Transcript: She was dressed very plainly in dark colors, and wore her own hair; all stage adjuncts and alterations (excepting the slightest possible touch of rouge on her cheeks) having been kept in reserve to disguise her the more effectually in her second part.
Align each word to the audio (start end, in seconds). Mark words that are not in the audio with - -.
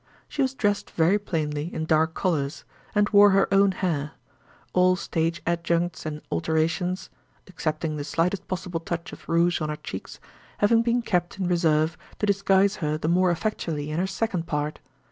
She 0.27 0.41
was 0.41 0.55
dressed 0.55 0.89
very 0.89 1.19
plainly 1.19 1.71
in 1.71 1.85
dark 1.85 2.15
colors, 2.15 2.65
and 2.95 3.07
wore 3.11 3.29
her 3.29 3.47
own 3.53 3.71
hair; 3.71 4.13
all 4.73 4.95
stage 4.95 5.43
adjuncts 5.45 6.07
and 6.07 6.23
alterations 6.31 7.11
(excepting 7.45 7.97
the 7.97 8.03
slightest 8.03 8.47
possible 8.47 8.79
touch 8.79 9.13
of 9.13 9.29
rouge 9.29 9.61
on 9.61 9.69
her 9.69 9.75
cheeks) 9.75 10.19
having 10.57 10.81
been 10.81 11.03
kept 11.03 11.37
in 11.37 11.45
reserve 11.45 11.99
to 12.17 12.25
disguise 12.25 12.77
her 12.77 12.97
the 12.97 13.07
more 13.09 13.29
effectually 13.29 13.91
in 13.91 13.99
her 13.99 14.07
second 14.07 14.47
part. 14.47 14.79